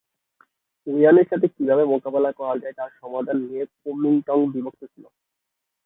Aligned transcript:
ইউয়ানের 0.87 1.27
সাথে 1.31 1.47
কিভাবে 1.55 1.83
মোকাবিলা 1.91 2.31
করা 2.39 2.55
যায় 2.61 2.75
তার 2.79 2.91
সমাধান 3.01 3.37
নিয়ে 3.45 3.63
কুওমিন্টাং 3.73 4.37
বিভক্ত 4.53 4.81
ছিল। 4.93 5.05